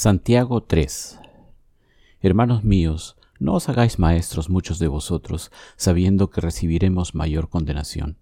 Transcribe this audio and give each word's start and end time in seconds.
Santiago 0.00 0.62
3 0.62 1.18
Hermanos 2.20 2.62
míos, 2.62 3.16
no 3.40 3.54
os 3.54 3.68
hagáis 3.68 3.98
maestros 3.98 4.48
muchos 4.48 4.78
de 4.78 4.86
vosotros, 4.86 5.50
sabiendo 5.74 6.30
que 6.30 6.40
recibiremos 6.40 7.16
mayor 7.16 7.48
condenación. 7.48 8.16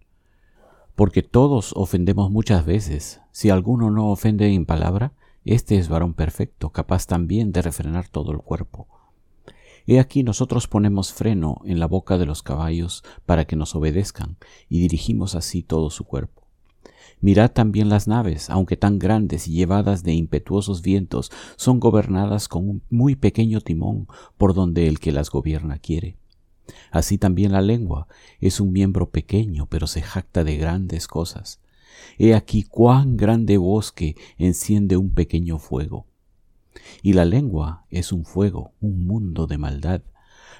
Porque 0.94 1.22
todos 1.22 1.74
ofendemos 1.76 2.30
muchas 2.30 2.64
veces. 2.64 3.20
Si 3.30 3.50
alguno 3.50 3.90
no 3.90 4.10
ofende 4.10 4.50
en 4.54 4.64
palabra, 4.64 5.12
éste 5.44 5.76
es 5.76 5.90
varón 5.90 6.14
perfecto, 6.14 6.70
capaz 6.70 7.06
también 7.06 7.52
de 7.52 7.60
refrenar 7.60 8.08
todo 8.08 8.32
el 8.32 8.38
cuerpo. 8.38 8.88
He 9.86 10.00
aquí 10.00 10.22
nosotros 10.22 10.68
ponemos 10.68 11.12
freno 11.12 11.60
en 11.66 11.78
la 11.78 11.86
boca 11.86 12.16
de 12.16 12.24
los 12.24 12.42
caballos 12.42 13.04
para 13.26 13.44
que 13.44 13.54
nos 13.54 13.74
obedezcan, 13.74 14.38
y 14.70 14.80
dirigimos 14.80 15.34
así 15.34 15.62
todo 15.62 15.90
su 15.90 16.04
cuerpo. 16.04 16.45
Mirad 17.20 17.50
también 17.50 17.88
las 17.88 18.06
naves, 18.06 18.50
aunque 18.50 18.76
tan 18.76 18.98
grandes 18.98 19.48
y 19.48 19.52
llevadas 19.52 20.02
de 20.02 20.12
impetuosos 20.12 20.82
vientos, 20.82 21.30
son 21.56 21.80
gobernadas 21.80 22.48
con 22.48 22.68
un 22.68 22.82
muy 22.90 23.16
pequeño 23.16 23.60
timón 23.60 24.06
por 24.36 24.54
donde 24.54 24.86
el 24.86 25.00
que 25.00 25.12
las 25.12 25.30
gobierna 25.30 25.78
quiere. 25.78 26.18
Así 26.90 27.18
también 27.18 27.52
la 27.52 27.62
lengua 27.62 28.08
es 28.40 28.60
un 28.60 28.72
miembro 28.72 29.10
pequeño, 29.10 29.66
pero 29.66 29.86
se 29.86 30.02
jacta 30.02 30.44
de 30.44 30.56
grandes 30.56 31.06
cosas. 31.06 31.60
He 32.18 32.34
aquí 32.34 32.62
cuán 32.62 33.16
grande 33.16 33.56
bosque 33.56 34.16
enciende 34.38 34.96
un 34.96 35.10
pequeño 35.10 35.58
fuego. 35.58 36.06
Y 37.02 37.14
la 37.14 37.24
lengua 37.24 37.86
es 37.90 38.12
un 38.12 38.24
fuego, 38.24 38.72
un 38.80 39.06
mundo 39.06 39.46
de 39.46 39.58
maldad. 39.58 40.02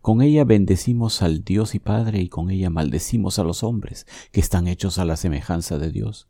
Con 0.00 0.22
ella 0.22 0.44
bendecimos 0.44 1.22
al 1.22 1.44
Dios 1.44 1.74
y 1.74 1.78
Padre 1.78 2.20
y 2.20 2.28
con 2.28 2.50
ella 2.50 2.70
maldecimos 2.70 3.38
a 3.38 3.44
los 3.44 3.62
hombres 3.62 4.06
que 4.32 4.40
están 4.40 4.68
hechos 4.68 4.98
a 4.98 5.04
la 5.04 5.16
semejanza 5.16 5.78
de 5.78 5.90
Dios. 5.90 6.28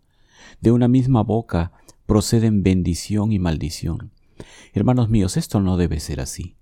De 0.60 0.72
una 0.72 0.88
misma 0.88 1.22
boca 1.22 1.72
proceden 2.06 2.62
bendición 2.62 3.32
y 3.32 3.38
maldición. 3.38 4.12
Hermanos 4.72 5.08
míos, 5.08 5.36
esto 5.36 5.60
no 5.60 5.76
debe 5.76 6.00
ser 6.00 6.20
así. 6.20 6.56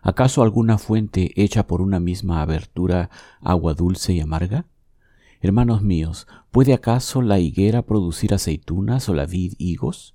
¿Acaso 0.00 0.42
alguna 0.42 0.78
fuente 0.78 1.32
hecha 1.34 1.66
por 1.66 1.82
una 1.82 1.98
misma 1.98 2.40
abertura 2.40 3.10
agua 3.40 3.74
dulce 3.74 4.12
y 4.12 4.20
amarga? 4.20 4.66
Hermanos 5.40 5.82
míos, 5.82 6.26
¿puede 6.50 6.72
acaso 6.72 7.22
la 7.22 7.40
higuera 7.40 7.82
producir 7.82 8.32
aceitunas 8.32 9.08
o 9.08 9.14
la 9.14 9.26
vid 9.26 9.54
higos? 9.58 10.14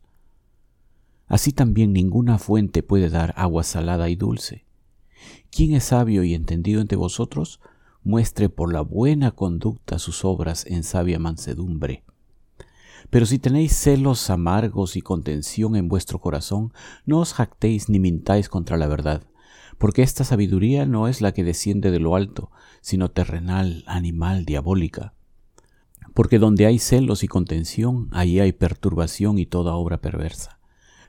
Así 1.27 1.51
también 1.51 1.93
ninguna 1.93 2.37
fuente 2.37 2.83
puede 2.83 3.09
dar 3.09 3.33
agua 3.37 3.63
salada 3.63 4.09
y 4.09 4.15
dulce. 4.15 4.65
¿Quién 5.51 5.73
es 5.73 5.85
sabio 5.85 6.23
y 6.23 6.33
entendido 6.33 6.81
entre 6.81 6.97
vosotros? 6.97 7.59
Muestre 8.03 8.49
por 8.49 8.73
la 8.73 8.81
buena 8.81 9.31
conducta 9.31 9.99
sus 9.99 10.25
obras 10.25 10.65
en 10.65 10.83
sabia 10.83 11.19
mansedumbre. 11.19 12.03
Pero 13.09 13.25
si 13.25 13.39
tenéis 13.39 13.75
celos 13.75 14.29
amargos 14.29 14.95
y 14.95 15.01
contención 15.01 15.75
en 15.75 15.87
vuestro 15.87 16.19
corazón, 16.19 16.71
no 17.05 17.19
os 17.19 17.33
jactéis 17.33 17.89
ni 17.89 17.99
mintáis 17.99 18.47
contra 18.49 18.77
la 18.77 18.87
verdad, 18.87 19.23
porque 19.77 20.03
esta 20.03 20.23
sabiduría 20.23 20.85
no 20.85 21.07
es 21.07 21.21
la 21.21 21.33
que 21.33 21.43
desciende 21.43 21.91
de 21.91 21.99
lo 21.99 22.15
alto, 22.15 22.51
sino 22.81 23.09
terrenal, 23.09 23.83
animal, 23.87 24.45
diabólica. 24.45 25.13
Porque 26.13 26.39
donde 26.39 26.65
hay 26.65 26.77
celos 26.79 27.23
y 27.23 27.27
contención, 27.27 28.07
allí 28.11 28.39
hay 28.39 28.51
perturbación 28.51 29.39
y 29.39 29.45
toda 29.45 29.75
obra 29.75 29.99
perversa. 29.99 30.59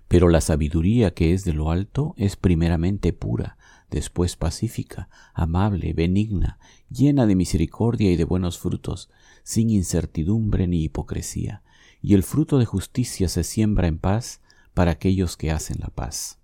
Pero 0.08 0.28
la 0.28 0.40
sabiduría 0.40 1.12
que 1.12 1.32
es 1.32 1.44
de 1.44 1.52
lo 1.52 1.70
alto 1.70 2.14
es 2.16 2.36
primeramente 2.36 3.12
pura, 3.12 3.56
después 3.92 4.36
pacífica, 4.36 5.08
amable, 5.34 5.92
benigna, 5.92 6.58
llena 6.90 7.26
de 7.26 7.36
misericordia 7.36 8.10
y 8.10 8.16
de 8.16 8.24
buenos 8.24 8.58
frutos, 8.58 9.10
sin 9.44 9.70
incertidumbre 9.70 10.66
ni 10.66 10.82
hipocresía, 10.82 11.62
y 12.00 12.14
el 12.14 12.24
fruto 12.24 12.58
de 12.58 12.64
justicia 12.64 13.28
se 13.28 13.44
siembra 13.44 13.86
en 13.86 13.98
paz 13.98 14.40
para 14.74 14.92
aquellos 14.92 15.36
que 15.36 15.52
hacen 15.52 15.76
la 15.78 15.88
paz. 15.88 16.38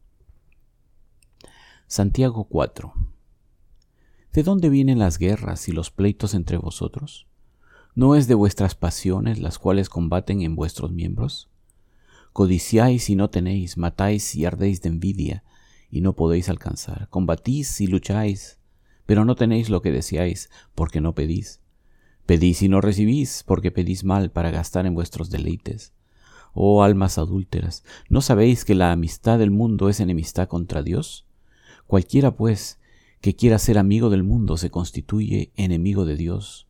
Santiago 1.86 2.44
4 2.44 2.92
¿De 4.32 4.42
dónde 4.42 4.68
vienen 4.68 4.98
las 4.98 5.18
guerras 5.18 5.68
y 5.68 5.72
los 5.72 5.90
pleitos 5.90 6.34
entre 6.34 6.58
vosotros? 6.58 7.26
¿No 7.94 8.14
es 8.14 8.28
de 8.28 8.34
vuestras 8.34 8.74
pasiones 8.74 9.40
las 9.40 9.58
cuales 9.58 9.88
combaten 9.88 10.42
en 10.42 10.54
vuestros 10.54 10.92
miembros? 10.92 11.48
Codiciáis 12.34 13.08
y 13.08 13.16
no 13.16 13.30
tenéis, 13.30 13.78
matáis 13.78 14.36
y 14.36 14.44
ardéis 14.44 14.82
de 14.82 14.90
envidia, 14.90 15.44
y 15.90 16.00
no 16.00 16.14
podéis 16.14 16.48
alcanzar. 16.48 17.08
Combatís 17.08 17.80
y 17.80 17.86
lucháis, 17.86 18.58
pero 19.06 19.24
no 19.24 19.36
tenéis 19.36 19.70
lo 19.70 19.82
que 19.82 19.92
deseáis, 19.92 20.50
porque 20.74 21.00
no 21.00 21.14
pedís. 21.14 21.60
Pedís 22.26 22.62
y 22.62 22.68
no 22.68 22.80
recibís, 22.80 23.42
porque 23.46 23.70
pedís 23.70 24.04
mal 24.04 24.30
para 24.30 24.50
gastar 24.50 24.86
en 24.86 24.94
vuestros 24.94 25.30
deleites. 25.30 25.94
Oh 26.52 26.82
almas 26.82 27.18
adúlteras, 27.18 27.84
¿no 28.08 28.20
sabéis 28.20 28.64
que 28.64 28.74
la 28.74 28.92
amistad 28.92 29.38
del 29.38 29.50
mundo 29.50 29.88
es 29.88 30.00
enemistad 30.00 30.48
contra 30.48 30.82
Dios? 30.82 31.26
Cualquiera, 31.86 32.36
pues, 32.36 32.78
que 33.20 33.34
quiera 33.34 33.58
ser 33.58 33.78
amigo 33.78 34.10
del 34.10 34.22
mundo 34.22 34.56
se 34.56 34.70
constituye 34.70 35.52
enemigo 35.56 36.04
de 36.04 36.16
Dios. 36.16 36.68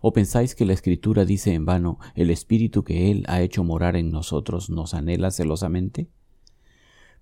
¿O 0.00 0.12
pensáis 0.12 0.54
que 0.54 0.64
la 0.64 0.72
Escritura 0.72 1.24
dice 1.24 1.52
en 1.52 1.66
vano, 1.66 1.98
el 2.14 2.30
Espíritu 2.30 2.84
que 2.84 3.10
Él 3.10 3.24
ha 3.28 3.42
hecho 3.42 3.64
morar 3.64 3.96
en 3.96 4.10
nosotros 4.10 4.70
nos 4.70 4.94
anhela 4.94 5.30
celosamente? 5.30 6.08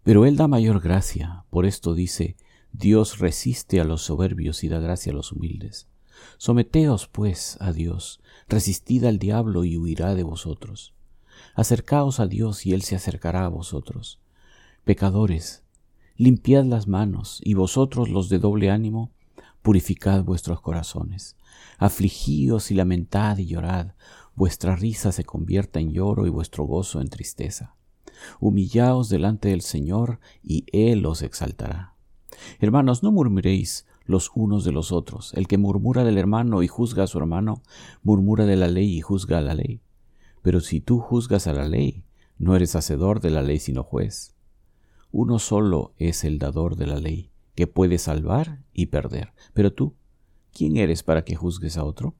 Pero 0.08 0.24
Él 0.24 0.38
da 0.38 0.48
mayor 0.48 0.80
gracia, 0.80 1.44
por 1.50 1.66
esto 1.66 1.92
dice, 1.92 2.38
Dios 2.72 3.19
resiste 3.19 3.78
a 3.78 3.84
los 3.84 4.00
soberbios 4.00 4.64
y 4.64 4.69
da 4.70 4.78
gracia 4.78 5.12
a 5.12 5.14
los 5.14 5.32
humildes. 5.32 5.86
Someteos, 6.38 7.08
pues, 7.08 7.58
a 7.60 7.74
Dios, 7.74 8.22
resistid 8.48 9.04
al 9.04 9.18
diablo 9.18 9.64
y 9.64 9.76
huirá 9.76 10.14
de 10.14 10.22
vosotros. 10.22 10.94
Acercaos 11.54 12.20
a 12.20 12.26
Dios 12.26 12.64
y 12.64 12.72
Él 12.72 12.80
se 12.80 12.97
acercará 12.97 13.44
a 13.44 13.48
vosotros. 13.48 14.18
Pecadores, 14.84 15.62
limpiad 16.16 16.64
las 16.64 16.88
manos, 16.88 17.42
y 17.44 17.52
vosotros 17.52 18.08
los 18.08 18.30
de 18.30 18.38
doble 18.38 18.70
ánimo, 18.70 19.12
purificad 19.60 20.24
vuestros 20.24 20.62
corazones. 20.62 21.36
Afligíos 21.76 22.70
y 22.70 22.74
lamentad 22.76 23.36
y 23.36 23.44
llorad, 23.44 23.88
vuestra 24.34 24.74
risa 24.74 25.12
se 25.12 25.24
convierta 25.24 25.80
en 25.80 25.92
lloro 25.92 26.26
y 26.26 26.30
vuestro 26.30 26.64
gozo 26.64 27.02
en 27.02 27.10
tristeza. 27.10 27.74
Humillaos 28.40 29.08
delante 29.08 29.48
del 29.48 29.60
Señor 29.60 30.20
y 30.42 30.64
Él 30.72 31.04
os 31.06 31.22
exaltará. 31.22 31.94
Hermanos, 32.60 33.02
no 33.02 33.12
murmuréis 33.12 33.86
los 34.04 34.30
unos 34.34 34.64
de 34.64 34.72
los 34.72 34.90
otros. 34.90 35.32
El 35.34 35.46
que 35.46 35.58
murmura 35.58 36.04
del 36.04 36.18
hermano 36.18 36.62
y 36.62 36.68
juzga 36.68 37.04
a 37.04 37.06
su 37.06 37.18
hermano, 37.18 37.62
murmura 38.02 38.46
de 38.46 38.56
la 38.56 38.68
ley 38.68 38.96
y 38.96 39.00
juzga 39.00 39.38
a 39.38 39.42
la 39.42 39.54
ley. 39.54 39.80
Pero 40.42 40.60
si 40.60 40.80
tú 40.80 40.98
juzgas 40.98 41.46
a 41.46 41.52
la 41.52 41.68
ley, 41.68 42.04
no 42.38 42.56
eres 42.56 42.74
hacedor 42.74 43.20
de 43.20 43.30
la 43.30 43.42
ley 43.42 43.58
sino 43.58 43.82
juez. 43.82 44.34
Uno 45.10 45.38
solo 45.38 45.92
es 45.96 46.24
el 46.24 46.38
dador 46.38 46.76
de 46.76 46.86
la 46.86 46.98
ley, 47.00 47.30
que 47.54 47.66
puede 47.66 47.98
salvar 47.98 48.62
y 48.72 48.86
perder. 48.86 49.32
Pero 49.52 49.72
tú, 49.72 49.94
¿quién 50.52 50.76
eres 50.76 51.02
para 51.02 51.24
que 51.24 51.36
juzgues 51.36 51.76
a 51.76 51.84
otro? 51.84 52.14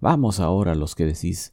Vamos 0.00 0.38
ahora 0.38 0.74
los 0.74 0.94
que 0.94 1.04
decís, 1.04 1.52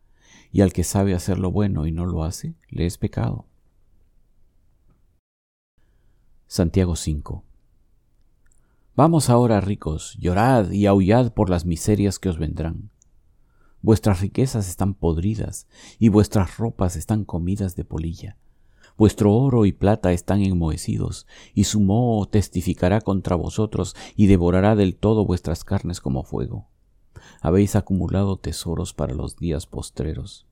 y 0.51 0.61
al 0.61 0.73
que 0.73 0.83
sabe 0.83 1.13
hacer 1.13 1.39
lo 1.39 1.51
bueno 1.51 1.87
y 1.87 1.91
no 1.91 2.05
lo 2.05 2.23
hace, 2.23 2.55
le 2.69 2.85
es 2.85 2.97
pecado. 2.97 3.45
Santiago 6.47 6.95
5 6.95 7.43
Vamos 8.95 9.29
ahora, 9.29 9.61
ricos, 9.61 10.17
llorad 10.19 10.71
y 10.71 10.85
aullad 10.85 11.31
por 11.31 11.49
las 11.49 11.65
miserias 11.65 12.19
que 12.19 12.27
os 12.27 12.37
vendrán. 12.37 12.91
Vuestras 13.81 14.19
riquezas 14.19 14.67
están 14.69 14.93
podridas 14.93 15.67
y 15.97 16.09
vuestras 16.09 16.57
ropas 16.57 16.97
están 16.97 17.23
comidas 17.23 17.75
de 17.75 17.85
polilla. 17.85 18.37
Vuestro 18.97 19.33
oro 19.33 19.65
y 19.65 19.71
plata 19.71 20.11
están 20.11 20.41
enmohecidos, 20.41 21.25
y 21.55 21.63
su 21.63 21.79
moho 21.79 22.27
testificará 22.27 23.01
contra 23.01 23.35
vosotros 23.35 23.95
y 24.15 24.27
devorará 24.27 24.75
del 24.75 24.95
todo 24.95 25.25
vuestras 25.25 25.63
carnes 25.63 26.01
como 26.01 26.23
fuego. 26.23 26.67
Habéis 27.39 27.75
acumulado 27.75 28.37
tesoros 28.37 28.93
para 28.93 29.13
los 29.13 29.37
días 29.37 29.65
postreros. 29.65 30.45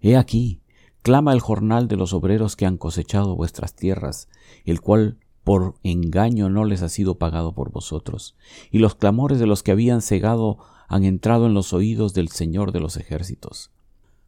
He 0.00 0.16
aquí, 0.16 0.60
clama 1.02 1.32
el 1.32 1.40
jornal 1.40 1.88
de 1.88 1.96
los 1.96 2.12
obreros 2.12 2.56
que 2.56 2.66
han 2.66 2.76
cosechado 2.76 3.36
vuestras 3.36 3.74
tierras, 3.74 4.28
el 4.64 4.80
cual 4.80 5.18
por 5.44 5.74
engaño 5.82 6.48
no 6.48 6.64
les 6.64 6.82
ha 6.82 6.88
sido 6.88 7.18
pagado 7.18 7.52
por 7.52 7.70
vosotros, 7.70 8.36
y 8.70 8.78
los 8.78 8.94
clamores 8.94 9.38
de 9.38 9.46
los 9.46 9.62
que 9.62 9.72
habían 9.72 10.02
cegado 10.02 10.58
han 10.88 11.04
entrado 11.04 11.46
en 11.46 11.54
los 11.54 11.72
oídos 11.72 12.14
del 12.14 12.28
Señor 12.28 12.72
de 12.72 12.80
los 12.80 12.96
ejércitos. 12.96 13.70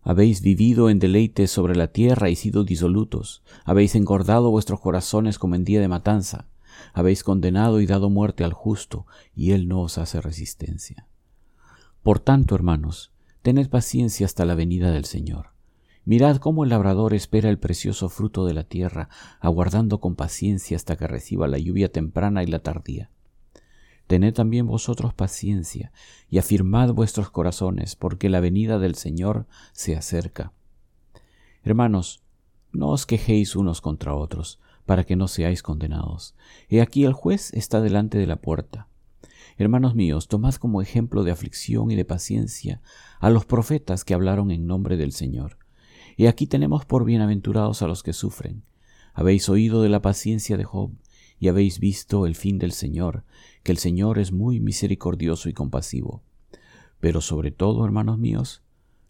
Habéis 0.03 0.43
vivido 0.43 0.91
en 0.91 0.99
deleites 0.99 1.51
sobre 1.51 1.77
la 1.77 1.89
tierra 1.89 2.31
y 2.31 2.37
sido 2.37 2.65
disolutos, 2.65 3.43
habéis 3.65 3.95
engordado 3.95 4.51
vuestros 4.51 4.81
corazones 4.81 5.39
como 5.39 5.55
en 5.55 5.65
día 5.65 5.81
de 5.81 5.89
matanza, 5.89 6.47
habéis 6.93 7.23
condenado 7.25 7.81
y 7.81 7.87
dado 7.87 8.11
muerte 8.11 8.45
al 8.45 8.53
justo, 8.53 9.07
y 9.35 9.53
él 9.53 9.69
no 9.69 9.81
os 9.81 9.99
hace 9.99 10.21
resistencia. 10.21 11.07
Por 12.05 12.21
tanto, 12.21 12.55
hermanos, 12.55 13.13
tened 13.41 13.71
paciencia 13.71 14.27
hasta 14.27 14.45
la 14.45 14.55
venida 14.55 14.91
del 14.91 15.07
Señor. 15.07 15.55
Mirad 16.05 16.37
cómo 16.37 16.63
el 16.63 16.69
labrador 16.69 17.15
espera 17.15 17.49
el 17.49 17.59
precioso 17.59 18.11
fruto 18.11 18.45
de 18.45 18.53
la 18.53 18.65
tierra, 18.65 19.09
aguardando 19.41 20.01
con 20.01 20.15
paciencia 20.15 20.77
hasta 20.77 20.97
que 20.97 21.07
reciba 21.07 21.49
la 21.49 21.57
lluvia 21.57 21.91
temprana 21.91 22.43
y 22.43 22.47
la 22.47 22.59
tardía. 22.59 23.11
Tened 24.07 24.35
también 24.35 24.67
vosotros 24.67 25.15
paciencia 25.15 25.93
y 26.29 26.37
afirmad 26.37 26.93
vuestros 26.93 27.31
corazones, 27.31 27.97
porque 27.97 28.29
la 28.29 28.41
venida 28.41 28.79
del 28.79 28.97
Señor 28.97 29.47
se 29.73 29.97
acerca. 29.97 30.53
Hermanos, 31.63 32.23
no 32.71 32.91
os 32.91 33.07
quejéis 33.07 33.57
unos 33.57 33.81
contra 33.81 34.15
otros, 34.15 34.61
para 34.85 35.05
que 35.05 35.17
no 35.17 35.27
seáis 35.27 35.63
condenados. 35.63 36.35
He 36.69 36.83
aquí 36.83 37.05
el 37.05 37.15
juez 37.15 37.51
está 37.55 37.81
delante 37.81 38.19
de 38.19 38.27
la 38.27 38.37
puerta. 38.37 38.89
Hermanos 39.57 39.95
míos, 39.95 40.27
tomad 40.27 40.55
como 40.55 40.83
ejemplo 40.83 41.23
de 41.23 41.31
aflicción 41.31 41.93
y 41.93 41.95
de 41.95 42.05
paciencia 42.05 42.83
a 43.21 43.31
los 43.31 43.45
profetas 43.45 44.05
que 44.05 44.13
hablaron 44.13 44.51
en 44.51 44.67
nombre 44.67 44.97
del 44.97 45.13
Señor. 45.13 45.59
Y 46.17 46.27
aquí 46.27 46.49
tenemos 46.49 46.85
por 46.85 47.05
bienaventurados 47.05 47.81
a 47.81 47.87
los 47.87 48.03
que 48.03 48.13
sufren. 48.13 48.65
Habéis 49.13 49.49
oído 49.49 49.81
de 49.83 49.89
la 49.89 50.03
paciencia 50.03 50.57
de 50.57 50.65
Job, 50.65 50.91
y 51.39 51.49
habéis 51.49 51.79
visto 51.79 52.27
el 52.27 52.35
fin 52.35 52.59
del 52.59 52.73
Señor, 52.73 53.25
que 53.63 53.71
el 53.71 53.79
Señor 53.79 54.19
es 54.19 54.33
muy 54.33 54.59
misericordioso 54.59 55.49
y 55.49 55.53
compasivo. 55.53 56.25
Pero 56.99 57.21
sobre 57.21 57.53
todo, 57.53 57.85
hermanos 57.85 58.19
míos, 58.19 58.65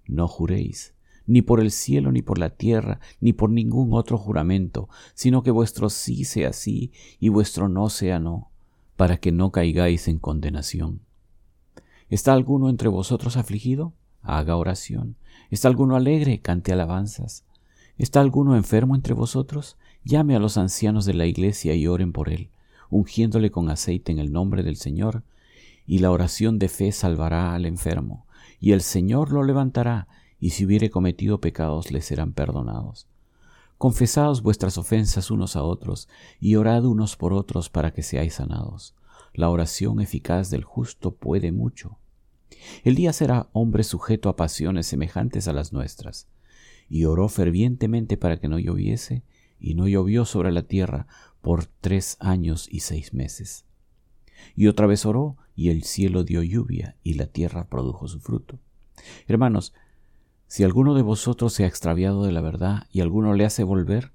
no 0.07 0.29
juréis, 0.29 0.95
ni 1.27 1.41
por 1.41 1.61
el 1.61 1.71
cielo, 1.71 2.13
ni 2.13 2.21
por 2.21 2.39
la 2.39 2.51
tierra, 2.51 3.01
ni 3.19 3.33
por 3.33 3.49
ningún 3.49 3.95
otro 3.95 4.19
juramento, 4.19 4.91
sino 5.15 5.43
que 5.43 5.51
vuestro 5.51 5.89
sí 5.89 6.25
sea 6.25 6.53
sí 6.53 6.93
y 7.19 7.31
vuestro 7.31 7.71
no 7.71 7.89
sea 7.89 8.19
no, 8.19 8.51
para 8.97 9.17
que 9.17 9.33
no 9.33 9.51
caigáis 9.51 10.09
en 10.09 10.19
condenación. 10.19 11.01
¿Está 12.11 12.33
alguno 12.33 12.69
entre 12.69 12.89
vosotros 12.89 13.37
afligido? 13.37 13.93
Haga 14.23 14.57
oración. 14.57 15.17
¿Está 15.51 15.69
alguno 15.69 15.97
alegre? 15.97 16.41
Cante 16.41 16.73
alabanzas. 16.73 17.45
¿Está 17.99 18.21
alguno 18.21 18.57
enfermo 18.57 18.95
entre 18.95 19.15
vosotros? 19.15 19.77
Llame 20.05 20.37
a 20.37 20.41
los 20.41 20.57
ancianos 20.59 21.05
de 21.07 21.15
la 21.15 21.27
iglesia 21.27 21.75
y 21.75 21.87
oren 21.87 22.13
por 22.13 22.29
él, 22.29 22.51
ungiéndole 22.91 23.51
con 23.51 23.71
aceite 23.71 24.13
en 24.13 24.19
el 24.19 24.33
nombre 24.33 24.63
del 24.63 24.77
Señor, 24.77 25.23
y 25.87 25.99
la 25.99 26.11
oración 26.11 26.59
de 26.59 26.69
fe 26.69 26.93
salvará 26.93 27.55
al 27.55 27.67
enfermo, 27.67 28.27
y 28.61 28.73
el 28.73 28.81
Señor 28.81 29.33
lo 29.33 29.43
levantará, 29.43 30.09
y 30.41 30.51
si 30.51 30.67
hubiere 30.67 30.91
cometido 30.91 31.41
pecados 31.41 31.91
le 31.91 32.01
serán 32.03 32.33
perdonados. 32.33 33.07
Confesaos 33.79 34.43
vuestras 34.43 34.79
ofensas 34.79 35.31
unos 35.31 35.57
a 35.57 35.63
otros, 35.63 36.09
y 36.41 36.57
orad 36.57 36.85
unos 36.85 37.17
por 37.17 37.33
otros 37.33 37.69
para 37.69 37.93
que 37.93 38.03
seáis 38.03 38.35
sanados. 38.35 38.95
La 39.33 39.51
oración 39.51 40.01
eficaz 40.01 40.51
del 40.51 40.65
justo 40.65 41.15
puede 41.15 41.53
mucho. 41.53 41.99
El 42.85 42.95
día 42.95 43.13
será 43.13 43.49
hombre 43.53 43.83
sujeto 43.83 44.29
a 44.29 44.37
pasiones 44.37 44.87
semejantes 44.87 45.49
a 45.49 45.53
las 45.53 45.73
nuestras. 45.73 46.29
Y 46.89 47.05
oró 47.05 47.29
fervientemente 47.29 48.17
para 48.17 48.39
que 48.39 48.49
no 48.49 48.59
lloviese, 48.59 49.23
y 49.59 49.75
no 49.75 49.89
llovió 49.89 50.25
sobre 50.25 50.53
la 50.53 50.63
tierra 50.63 51.07
por 51.41 51.67
tres 51.67 52.17
años 52.21 52.69
y 52.71 52.81
seis 52.81 53.13
meses. 53.13 53.65
Y 54.55 54.67
otra 54.67 54.87
vez 54.87 55.05
oró, 55.05 55.37
y 55.57 55.71
el 55.71 55.85
cielo 55.85 56.25
dio 56.25 56.43
lluvia, 56.43 56.97
y 57.03 57.15
la 57.15 57.27
tierra 57.27 57.69
produjo 57.69 58.09
su 58.09 58.21
fruto. 58.21 58.59
Hermanos, 59.27 59.73
si 60.55 60.63
alguno 60.63 60.95
de 60.95 61.03
vosotros 61.03 61.53
se 61.53 61.65
ha 61.65 61.67
extraviado 61.67 62.23
de 62.23 62.31
la 62.31 62.41
verdad 62.41 62.87
y 62.93 63.01
alguno 63.01 63.35
le 63.35 63.45
hace 63.45 63.65
volver, 63.65 64.13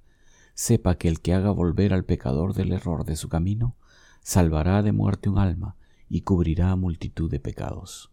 sepa 0.53 0.95
que 0.95 1.09
el 1.09 1.19
que 1.19 1.33
haga 1.33 1.51
volver 1.51 1.93
al 1.93 2.05
pecador 2.05 2.53
del 2.53 2.71
error 2.71 3.03
de 3.03 3.17
su 3.17 3.27
camino, 3.27 3.75
salvará 4.21 4.81
de 4.81 4.93
muerte 4.93 5.27
un 5.27 5.37
alma 5.37 5.75
y 6.07 6.21
cubrirá 6.21 6.73
multitud 6.77 7.29
de 7.29 7.41
pecados. 7.41 8.09